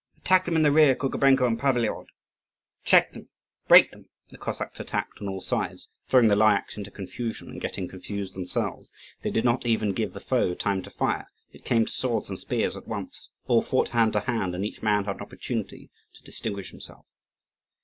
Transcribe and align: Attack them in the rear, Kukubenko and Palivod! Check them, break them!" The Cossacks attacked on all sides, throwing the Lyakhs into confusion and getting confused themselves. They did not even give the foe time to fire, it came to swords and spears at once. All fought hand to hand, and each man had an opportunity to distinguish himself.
Attack 0.17 0.45
them 0.45 0.55
in 0.55 0.63
the 0.63 0.71
rear, 0.71 0.95
Kukubenko 0.95 1.45
and 1.45 1.59
Palivod! 1.59 2.07
Check 2.83 3.13
them, 3.13 3.29
break 3.67 3.91
them!" 3.91 4.09
The 4.29 4.37
Cossacks 4.39 4.79
attacked 4.79 5.21
on 5.21 5.29
all 5.29 5.39
sides, 5.41 5.89
throwing 6.07 6.27
the 6.27 6.35
Lyakhs 6.35 6.75
into 6.75 6.89
confusion 6.89 7.49
and 7.51 7.61
getting 7.61 7.87
confused 7.87 8.33
themselves. 8.33 8.91
They 9.21 9.29
did 9.29 9.45
not 9.45 9.63
even 9.67 9.91
give 9.93 10.13
the 10.13 10.19
foe 10.19 10.55
time 10.55 10.81
to 10.81 10.89
fire, 10.89 11.27
it 11.51 11.65
came 11.65 11.85
to 11.85 11.91
swords 11.91 12.29
and 12.29 12.39
spears 12.39 12.75
at 12.75 12.87
once. 12.87 13.29
All 13.45 13.61
fought 13.61 13.89
hand 13.89 14.13
to 14.13 14.21
hand, 14.21 14.55
and 14.55 14.65
each 14.65 14.81
man 14.81 15.05
had 15.05 15.17
an 15.17 15.21
opportunity 15.21 15.91
to 16.15 16.23
distinguish 16.23 16.71
himself. 16.71 17.05